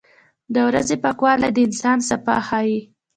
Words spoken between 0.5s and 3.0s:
•د ورځې پاکوالی د انسان صفا ښيي.